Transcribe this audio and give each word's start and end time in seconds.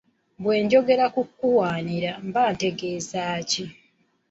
Bwe 0.43 0.55
njogera 0.63 1.05
ku 1.13 1.21
kuwanira, 1.37 2.11
mba 2.27 2.43
ntegeeza 2.55 3.23
ki? 3.49 3.63